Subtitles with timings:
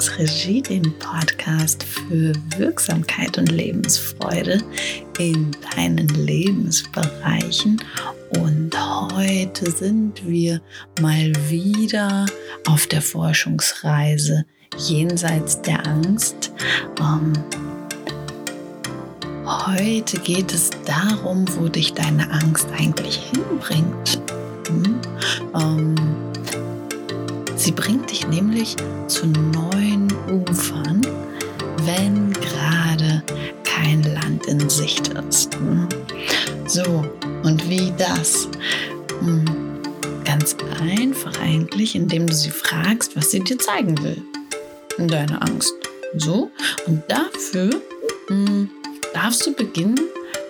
[0.00, 4.62] Lebensregie, den Podcast für Wirksamkeit und Lebensfreude
[5.18, 7.82] in deinen Lebensbereichen.
[8.38, 8.70] Und
[9.14, 10.62] heute sind wir
[11.02, 12.24] mal wieder
[12.66, 14.46] auf der Forschungsreise
[14.78, 16.50] jenseits der Angst.
[16.98, 17.34] Ähm,
[19.44, 24.18] heute geht es darum, wo dich deine Angst eigentlich hinbringt.
[24.66, 25.00] Hm?
[25.54, 25.94] Ähm,
[27.60, 28.74] Sie bringt dich nämlich
[29.06, 31.06] zu neuen Ufern,
[31.84, 33.22] wenn gerade
[33.64, 35.56] kein Land in Sicht ist.
[35.56, 35.86] Hm?
[36.66, 37.04] So,
[37.42, 38.48] und wie das?
[39.18, 39.44] Hm,
[40.24, 44.22] ganz einfach eigentlich, indem du sie fragst, was sie dir zeigen will.
[44.96, 45.74] Deine Angst.
[46.16, 46.50] So,
[46.86, 47.78] und dafür
[48.28, 48.70] hm,
[49.12, 50.00] darfst du beginnen,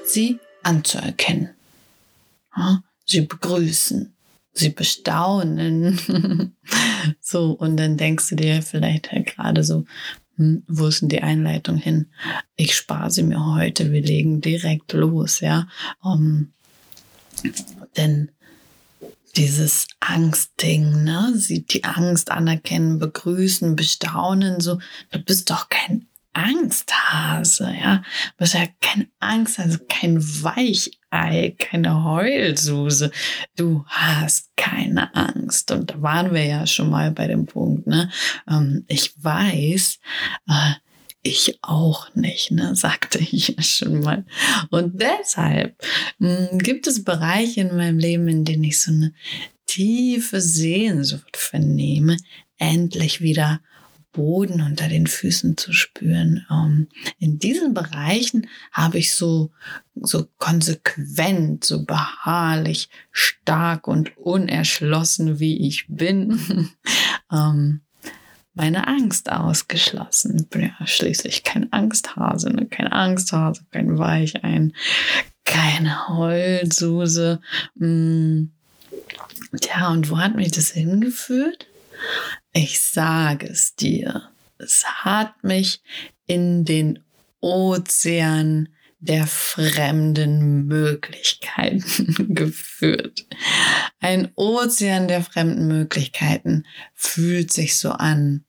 [0.05, 1.51] sie anzuerkennen.
[3.05, 4.15] Sie begrüßen
[4.53, 5.99] sie bestaunen.
[7.21, 9.85] so, und dann denkst du dir vielleicht halt gerade so,
[10.37, 12.07] hm, wo ist denn die Einleitung hin?
[12.57, 15.69] Ich spare sie mir heute, wir legen direkt los, ja.
[16.03, 16.53] Um,
[17.97, 18.31] denn
[19.37, 21.33] dieses Angstding, ne?
[21.37, 27.97] Sie die Angst anerkennen, begrüßen, bestaunen, so, du bist doch kein Angsthase, ja.
[27.97, 30.21] Du bist ja kein Angsthase, kein
[31.11, 33.11] Weichei, keine Heulsuse.
[33.57, 35.71] Du hast keine Angst.
[35.71, 38.11] Und da waren wir ja schon mal bei dem Punkt, ne?
[38.49, 39.99] Ähm, ich weiß,
[40.49, 40.73] äh,
[41.23, 44.25] ich auch nicht, ne, sagte ich ja schon mal.
[44.71, 45.77] Und deshalb
[46.19, 49.13] mh, hm, gibt es Bereiche in meinem Leben, in denen ich so eine
[49.67, 52.17] tiefe Sehnsucht vernehme,
[52.59, 53.61] endlich wieder
[54.13, 56.47] Boden unter den Füßen zu spüren.
[56.51, 59.51] Ähm, in diesen Bereichen habe ich so,
[59.95, 66.71] so konsequent, so beharrlich, stark und unerschlossen, wie ich bin,
[67.33, 67.83] ähm,
[68.55, 70.37] meine Angst ausgeschlossen.
[70.41, 72.67] Ich bin ja schließlich kein Angsthase, ne?
[72.67, 74.75] kein Angsthase, kein Weichein,
[75.45, 77.41] keine Heulsuse.
[77.77, 78.47] Mm.
[79.61, 81.70] Tja, und wo hat mich das hingeführt?
[82.53, 85.83] Ich sage es dir, es hat mich
[86.27, 87.01] in den
[87.41, 88.69] Ozean
[89.01, 93.27] der fremden Möglichkeiten geführt.
[93.99, 98.45] Ein Ozean der fremden Möglichkeiten fühlt sich so an,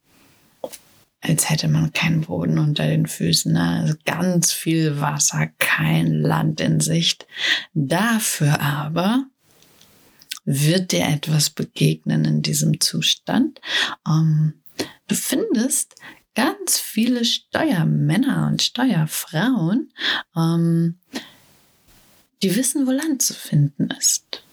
[1.22, 3.56] als hätte man keinen Boden unter den Füßen.
[3.56, 7.28] Also ganz viel Wasser, kein Land in Sicht.
[7.74, 9.26] Dafür aber
[10.44, 13.62] wird dir etwas begegnen in diesem Zustand.
[14.07, 14.53] Ähm,
[15.07, 15.96] du findest
[16.35, 19.91] ganz viele Steuermänner und Steuerfrauen,
[20.35, 21.00] ähm,
[22.41, 24.44] die wissen, wo Land zu finden ist.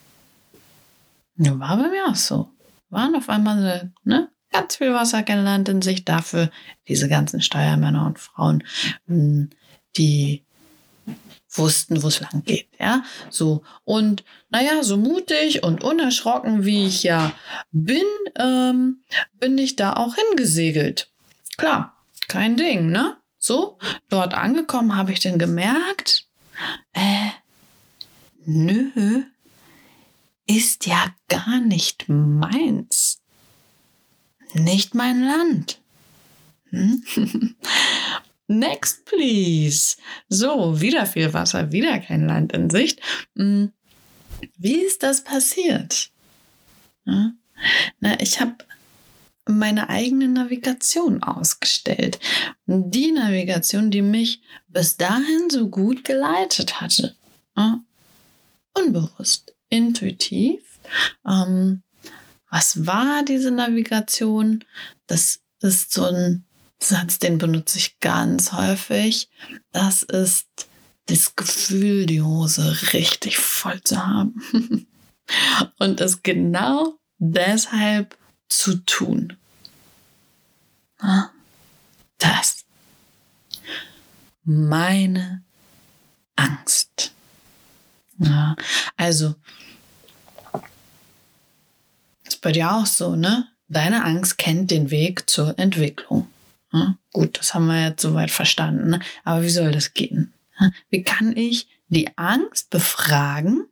[1.36, 2.50] War bei mir auch so.
[2.90, 6.04] Waren auf einmal ne, ganz viel Wasser, Land in sich.
[6.04, 6.50] Dafür
[6.88, 8.64] diese ganzen Steuermänner und Frauen,
[9.06, 9.50] hm,
[9.96, 10.42] die
[11.50, 12.68] wussten, wo es lang geht.
[12.78, 13.62] Ja, so.
[13.84, 17.32] Und naja, so mutig und unerschrocken wie ich ja
[17.70, 18.04] bin,
[18.36, 19.02] ähm,
[19.38, 21.10] bin ich da auch hingesegelt.
[21.56, 21.96] Klar,
[22.28, 23.16] kein Ding, ne?
[23.38, 23.78] So,
[24.08, 26.26] dort angekommen habe ich dann gemerkt,
[26.92, 27.30] äh,
[28.44, 29.22] nö,
[30.46, 33.20] ist ja gar nicht meins.
[34.54, 35.80] Nicht mein Land.
[36.70, 37.04] Hm?
[38.48, 39.96] Next, please.
[40.28, 43.00] So, wieder viel Wasser, wieder kein Land in Sicht.
[43.36, 43.72] Hm,
[44.56, 46.10] wie ist das passiert?
[47.04, 48.56] Na, ich habe
[49.46, 52.18] meine eigene Navigation ausgestellt.
[52.66, 57.16] Die Navigation, die mich bis dahin so gut geleitet hatte.
[58.74, 60.62] Unbewusst, intuitiv.
[61.26, 61.82] Ähm,
[62.50, 64.64] was war diese Navigation?
[65.06, 66.44] Das ist so ein
[66.78, 69.28] Satz, den benutze ich ganz häufig.
[69.72, 70.46] Das ist
[71.06, 74.40] das Gefühl, die Hose richtig voll zu haben.
[75.78, 78.16] Und es genau deshalb
[78.48, 79.36] zu tun.
[82.18, 82.64] Das.
[84.44, 85.42] Meine
[86.36, 87.12] Angst.
[88.18, 88.56] Ja,
[88.96, 89.34] also,
[92.24, 93.48] ist bei dir auch so, ne?
[93.68, 96.28] Deine Angst kennt den Weg zur Entwicklung.
[96.70, 96.96] Hm?
[97.12, 98.90] Gut, das haben wir jetzt soweit verstanden.
[98.90, 99.00] Ne?
[99.24, 100.32] Aber wie soll das gehen?
[100.52, 100.72] Hm?
[100.90, 103.66] Wie kann ich die Angst befragen,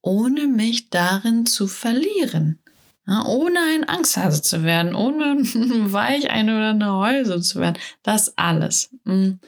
[0.00, 2.58] ohne mich darin zu verlieren?
[3.06, 5.36] Ja, ohne ein Angsthase zu werden, ohne
[5.92, 7.78] weich eine oder eine Häuse zu werden.
[8.02, 8.90] Das alles.
[9.04, 9.38] Hm?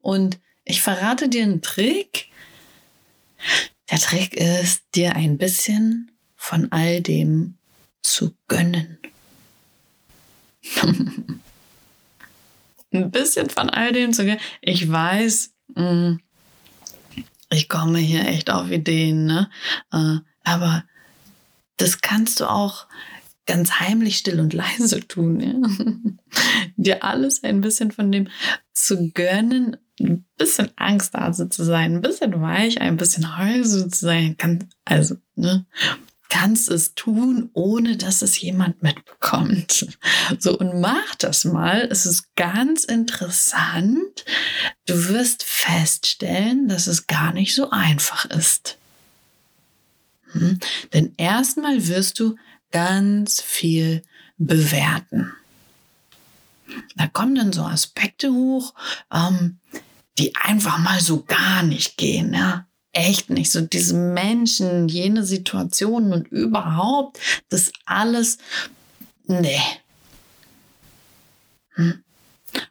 [0.00, 2.28] Und ich verrate dir einen Trick.
[3.90, 7.56] Der Trick ist, dir ein bisschen von all dem
[8.02, 8.98] zu gönnen.
[12.92, 14.38] ein bisschen von all dem zu gehen.
[14.60, 16.14] Ich weiß, mm,
[17.50, 19.50] ich komme hier echt auf Ideen, ne?
[19.92, 20.84] Äh, aber
[21.76, 22.86] das kannst du auch
[23.46, 25.40] ganz heimlich, still und leise tun.
[25.40, 26.32] Ja?
[26.76, 28.28] Dir alles ein bisschen von dem
[28.72, 34.06] zu gönnen, ein bisschen Angst da zu sein, ein bisschen weich, ein bisschen heulsü zu
[34.06, 34.36] sein.
[34.36, 35.66] Kann, also, ne?
[36.30, 39.89] kannst es tun, ohne dass es jemand mitbekommt.
[40.40, 41.86] So, und mach das mal.
[41.90, 44.24] Es ist ganz interessant.
[44.86, 48.78] Du wirst feststellen, dass es gar nicht so einfach ist.
[50.32, 50.58] Hm?
[50.94, 52.36] Denn erstmal wirst du
[52.70, 54.02] ganz viel
[54.38, 55.30] bewerten.
[56.96, 58.72] Da kommen dann so Aspekte hoch,
[59.12, 59.58] ähm,
[60.18, 62.32] die einfach mal so gar nicht gehen.
[62.32, 62.66] Ja?
[62.92, 63.52] Echt nicht.
[63.52, 67.18] So diese Menschen, jene Situationen und überhaupt,
[67.50, 68.38] das alles,
[69.26, 69.60] nee.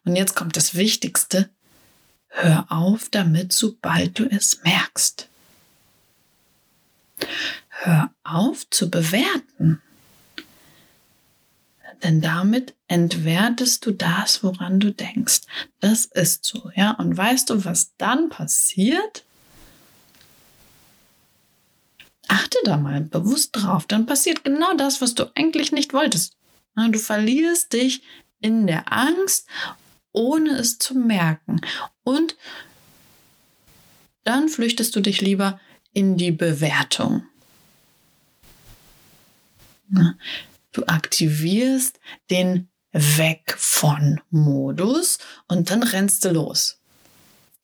[0.05, 1.49] Und jetzt kommt das Wichtigste.
[2.27, 5.27] Hör auf damit, sobald du es merkst.
[7.69, 9.81] Hör auf zu bewerten.
[12.03, 15.41] Denn damit entwertest du das, woran du denkst.
[15.81, 16.91] Das ist so, ja.
[16.91, 19.25] Und weißt du, was dann passiert?
[22.29, 23.85] Achte da mal bewusst drauf.
[23.85, 26.37] Dann passiert genau das, was du eigentlich nicht wolltest.
[26.75, 28.01] Du verlierst dich
[28.39, 29.47] in der Angst,
[30.11, 31.61] ohne es zu merken.
[32.03, 32.35] Und
[34.23, 35.59] dann flüchtest du dich lieber
[35.93, 37.23] in die Bewertung.
[40.71, 41.99] Du aktivierst
[42.29, 46.79] den Weg von Modus und dann rennst du los.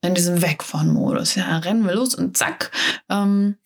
[0.02, 1.36] In diesem Weg von Modus.
[1.36, 2.72] Ja, rennen wir los und zack,
[3.10, 3.58] ähm,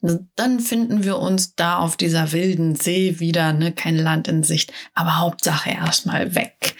[0.00, 4.72] dann finden wir uns da auf dieser wilden See wieder, ne, kein Land in Sicht,
[4.94, 6.74] aber Hauptsache erstmal weg.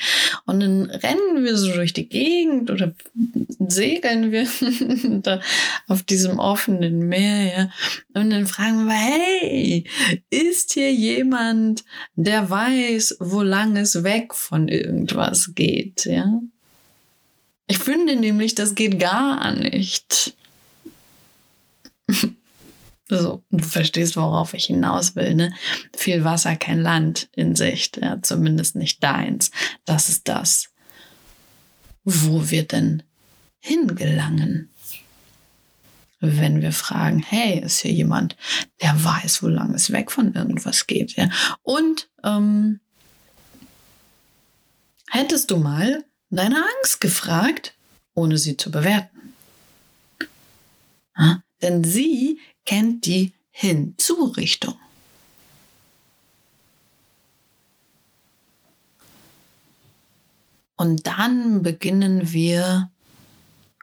[0.47, 2.95] Und dann rennen wir so durch die Gegend oder
[3.59, 4.49] segeln wir
[5.23, 5.41] da
[5.87, 7.71] auf diesem offenen Meer, ja.
[8.15, 9.85] Und dann fragen wir, hey,
[10.31, 11.85] ist hier jemand,
[12.17, 16.41] der weiß, wo lang es weg von irgendwas geht, ja?
[17.67, 20.35] Ich finde nämlich, das geht gar nicht.
[23.11, 25.53] So, du verstehst, worauf ich hinaus will, ne?
[25.97, 29.51] Viel Wasser, kein Land in Sicht, ja, zumindest nicht deins.
[29.85, 30.69] Das ist das,
[32.05, 33.03] wo wir denn
[33.59, 34.71] hingelangen.
[36.21, 38.37] Wenn wir fragen, hey, ist hier jemand,
[38.81, 41.29] der weiß, wo lang es weg von irgendwas geht, ja?
[41.63, 42.79] Und ähm,
[45.09, 47.75] hättest du mal deine Angst gefragt,
[48.15, 49.35] ohne sie zu bewerten?
[51.19, 51.43] Ja?
[51.61, 52.30] Denn sie
[52.71, 54.77] kennt die Hinzurichtung.
[60.77, 62.93] Und dann beginnen wir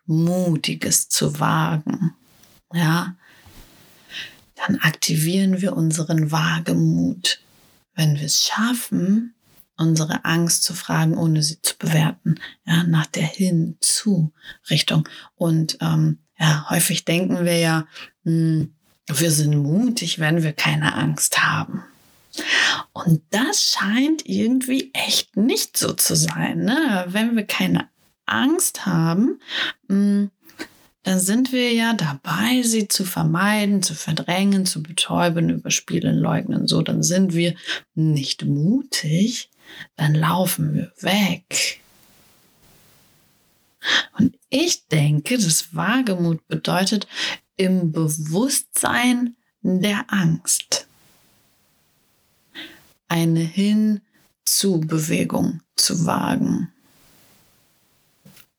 [0.06, 2.16] Mutiges zu wagen.
[2.72, 3.18] Ja,
[4.56, 7.42] dann aktivieren wir unseren Wagemut.
[7.94, 9.36] Wenn wir es schaffen,
[9.75, 12.36] unsere Angst zu fragen, ohne sie zu bewerten,
[12.66, 15.10] ja, nach der Hinzu-Richtung.
[15.36, 17.86] Und ähm, ja, häufig denken wir ja,
[18.24, 18.74] mh, hm,
[19.07, 21.83] wir sind mutig, wenn wir keine Angst haben.
[22.94, 26.66] Und das scheint irgendwie echt nicht so zu sein.
[26.66, 27.06] Ne?
[27.07, 27.90] Wenn wir keine
[28.26, 29.40] Angst haben,
[29.87, 30.30] hm,
[31.04, 36.68] dann sind wir ja dabei, sie zu vermeiden, zu verdrängen, zu betäuben, überspielen, leugnen.
[36.68, 37.56] So, dann sind wir
[37.95, 39.49] nicht mutig,
[39.95, 41.80] dann laufen wir weg.
[44.18, 47.07] Und ich denke, das Wagemut bedeutet
[47.57, 50.87] im Bewusstsein der Angst
[53.07, 56.71] eine Hinzu-Bewegung zu wagen.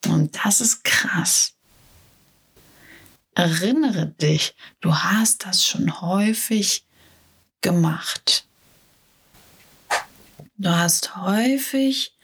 [0.07, 1.55] Und das ist krass.
[3.35, 6.85] Erinnere dich, du hast das schon häufig
[7.61, 8.47] gemacht.
[10.57, 12.17] Du hast häufig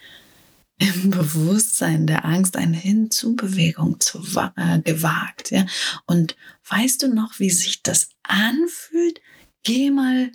[0.84, 4.24] im Bewusstsein der Angst eine Hinzubewegung zu,
[4.56, 5.50] äh, gewagt.
[5.50, 5.66] Ja?
[6.06, 6.36] Und
[6.68, 9.20] weißt du noch, wie sich das anfühlt?
[9.62, 10.30] Geh mal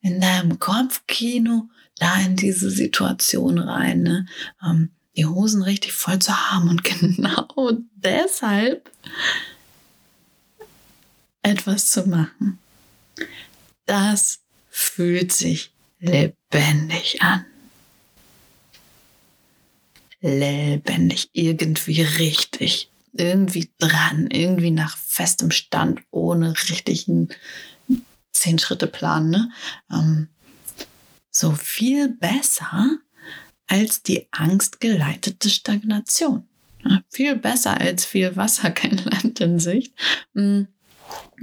[0.00, 4.02] in deinem Kopfkino da in diese Situation rein.
[4.02, 4.26] Ne?
[4.64, 6.84] Ähm, die Hosen richtig voll zu haben und
[7.16, 8.90] genau deshalb
[11.42, 12.58] etwas zu machen.
[13.86, 14.40] Das
[14.70, 17.44] fühlt sich lebendig an
[20.22, 27.28] lebendig, irgendwie richtig, irgendwie dran, irgendwie nach festem Stand, ohne richtigen
[28.32, 29.28] zehn Schritte Plan.
[29.28, 29.50] Ne?
[29.90, 30.28] Ähm,
[31.30, 32.98] so viel besser,
[33.66, 36.48] als die angstgeleitete Stagnation.
[36.84, 39.92] Ja, viel besser als viel Wasser, kein Land in Sicht.
[40.34, 40.62] Mm.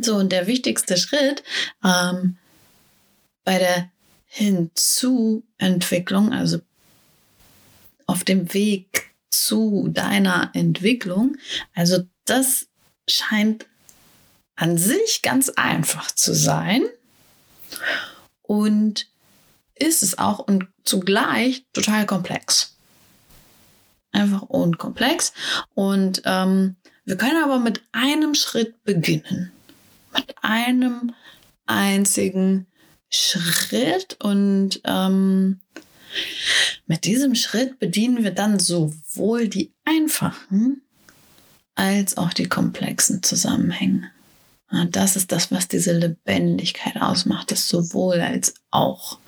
[0.02, 1.44] So, und der wichtigste Schritt
[1.84, 2.38] ähm,
[3.44, 3.92] bei der
[4.26, 6.60] Hinzu-Entwicklung, also
[8.10, 11.38] auf dem Weg zu deiner Entwicklung,
[11.76, 12.68] also das
[13.08, 13.68] scheint
[14.56, 16.82] an sich ganz einfach zu sein
[18.42, 19.08] und
[19.76, 22.76] ist es auch und zugleich total komplex.
[24.12, 25.32] Einfach unkomplex.
[25.76, 29.52] Und ähm, wir können aber mit einem Schritt beginnen.
[30.16, 31.14] Mit einem
[31.68, 32.66] einzigen
[33.10, 34.18] Schritt.
[34.20, 35.62] Und ähm,
[36.88, 40.82] mit diesem Schritt bedienen wir dann sowohl die einfachen
[41.76, 44.12] als auch die komplexen Zusammenhänge.
[44.92, 49.20] Das ist das, was diese Lebendigkeit ausmacht, das sowohl als auch.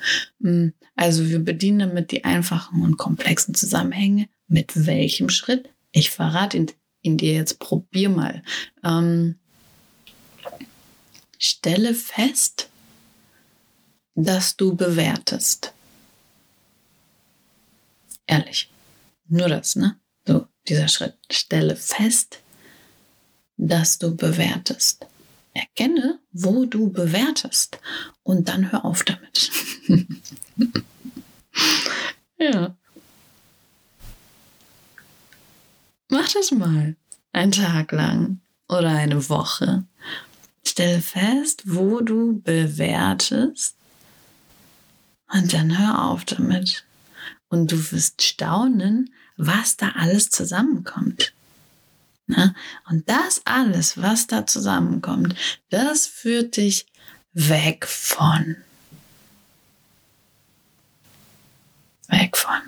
[0.41, 4.29] Hm, also wir bedienen damit die einfachen und komplexen Zusammenhänge.
[4.47, 5.69] Mit welchem Schritt?
[5.91, 6.71] Ich verrate ihn,
[7.01, 7.59] ihn dir jetzt.
[7.59, 8.43] Probier mal.
[8.83, 9.39] Ähm,
[11.39, 12.69] stelle fest,
[14.13, 15.73] dass du bewertest.
[18.31, 18.71] Ehrlich.
[19.27, 19.99] Nur das, ne?
[20.25, 21.15] So, dieser Schritt.
[21.29, 22.39] Stelle fest,
[23.57, 25.05] dass du bewertest.
[25.53, 27.79] Erkenne, wo du bewertest
[28.23, 29.51] und dann hör auf damit.
[32.39, 32.77] ja.
[36.07, 36.95] Mach das mal.
[37.33, 39.83] Ein Tag lang oder eine Woche.
[40.65, 43.75] Stelle fest, wo du bewertest
[45.33, 46.85] und dann hör auf damit.
[47.51, 51.33] Und du wirst staunen, was da alles zusammenkommt.
[52.27, 52.55] Ne?
[52.89, 55.35] Und das alles, was da zusammenkommt,
[55.69, 56.85] das führt dich
[57.33, 58.55] weg von.
[62.07, 62.61] Weg von.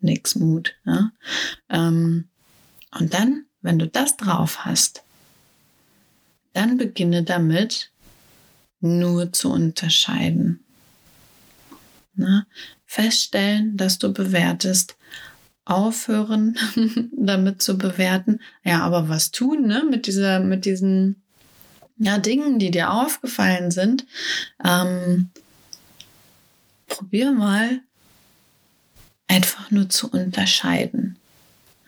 [0.00, 0.74] Nix Mut.
[0.84, 1.10] Ne?
[1.70, 2.28] Ähm,
[2.90, 5.02] und dann, wenn du das drauf hast,
[6.52, 7.90] dann beginne damit,
[8.80, 10.62] nur zu unterscheiden.
[12.16, 12.46] Ne?
[12.94, 14.94] Feststellen, dass du bewertest,
[15.64, 16.56] aufhören,
[17.12, 18.38] damit zu bewerten.
[18.62, 19.82] Ja, aber was tun, ne?
[19.90, 21.20] Mit dieser, mit diesen
[21.96, 24.06] ja, Dingen, die dir aufgefallen sind.
[24.64, 25.30] Ähm,
[26.86, 27.80] probier mal
[29.26, 31.16] einfach nur zu unterscheiden.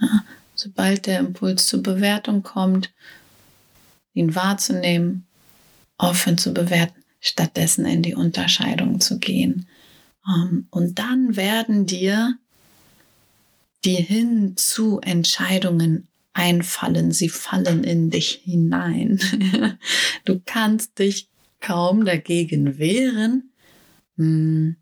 [0.01, 0.25] Ja,
[0.57, 2.91] sobald der Impuls zur Bewertung kommt,
[4.13, 5.25] ihn wahrzunehmen,
[5.99, 9.69] aufhören zu bewerten, stattdessen in die Unterscheidung zu gehen.
[10.27, 12.39] Ähm, und dann werden dir
[13.85, 17.13] die hin zu Entscheidungen einfallen.
[17.13, 19.21] Sie fallen in dich hinein.
[20.25, 21.29] du kannst dich
[21.61, 23.51] kaum dagegen wehren,
[24.17, 24.77] hm,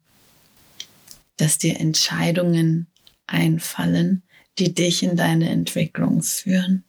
[1.36, 2.86] dass dir Entscheidungen
[3.26, 4.22] einfallen,
[4.58, 6.84] die dich in deine Entwicklung führen.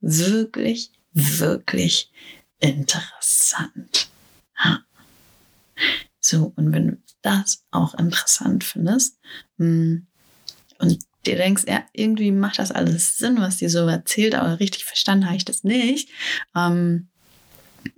[0.00, 2.10] Wirklich, wirklich
[2.60, 4.08] interessant.
[6.28, 9.18] So, und wenn du das auch interessant findest,
[9.56, 10.06] hm,
[10.78, 14.84] und dir denkst, ja, irgendwie macht das alles Sinn, was dir so erzählt, aber richtig
[14.84, 16.10] verstanden habe ich das nicht,
[16.54, 17.08] ähm,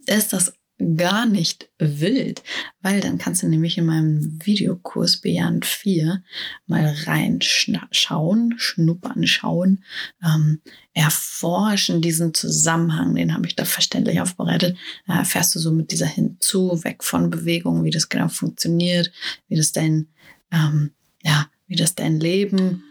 [0.06, 0.52] ist das
[0.96, 2.42] gar nicht wild,
[2.80, 6.22] weil dann kannst du nämlich in meinem Videokurs Beyond 4
[6.66, 9.84] mal reinschauen, schnuppern, schauen,
[10.24, 10.60] ähm,
[10.92, 14.76] erforschen diesen Zusammenhang, den habe ich da verständlich aufbereitet.
[15.06, 19.12] Da erfährst du so mit dieser Hinzu, weg von Bewegung, wie das genau funktioniert,
[19.48, 20.08] wie das dein,
[20.50, 22.82] ähm, ja, wie das dein Leben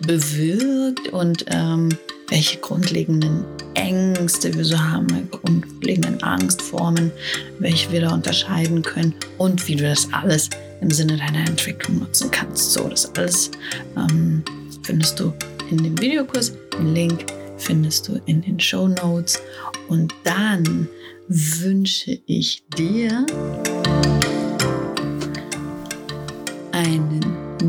[0.00, 1.90] bewirkt und ähm,
[2.28, 7.10] welche grundlegenden Ängste wir so haben, grundlegenden Angstformen,
[7.58, 10.48] welche wir da unterscheiden können und wie du das alles
[10.80, 12.72] im Sinne deiner Entwicklung nutzen kannst.
[12.72, 13.50] So, das alles
[13.96, 14.42] ähm,
[14.82, 15.32] findest du
[15.70, 16.52] in dem Videokurs.
[16.78, 17.26] Den Link
[17.56, 19.40] findest du in den Show Notes.
[19.88, 20.88] Und dann
[21.28, 23.26] wünsche ich dir
[26.72, 27.20] einen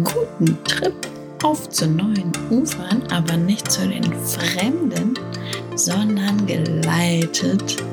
[0.03, 1.14] guten Trip
[1.45, 5.13] auf zu neuen Ufern, aber nicht zu den Fremden,
[5.75, 7.83] sondern geleitet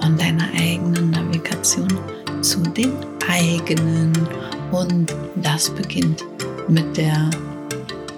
[0.00, 1.88] von deiner eigenen Navigation
[2.40, 2.92] zu den
[3.28, 4.12] eigenen.
[4.70, 6.24] Und das beginnt
[6.68, 7.30] mit der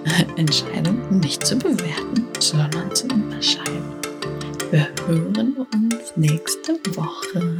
[0.37, 3.95] Entscheidung, nicht zu bewerten, sondern zu unterscheiden.
[4.69, 7.57] Wir hören uns nächste Woche.